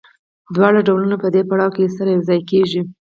[0.55, 2.81] دواړه ډولونه په دې پړاو کې سره یوځای کېږي